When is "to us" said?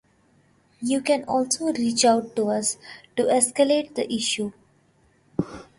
2.35-2.77